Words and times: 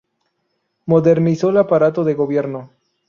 Modernizó 0.87 1.51
el 1.51 1.57
aparato 1.57 2.03
de 2.03 2.15
gobierno. 2.15 2.71